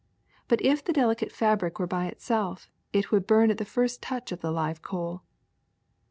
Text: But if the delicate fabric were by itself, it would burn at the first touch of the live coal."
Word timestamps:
But 0.47 0.65
if 0.65 0.83
the 0.83 0.93
delicate 0.93 1.31
fabric 1.31 1.77
were 1.77 1.85
by 1.85 2.07
itself, 2.07 2.67
it 2.91 3.11
would 3.11 3.27
burn 3.27 3.51
at 3.51 3.59
the 3.59 3.65
first 3.65 4.01
touch 4.01 4.31
of 4.31 4.41
the 4.41 4.49
live 4.49 4.81
coal." 4.81 5.21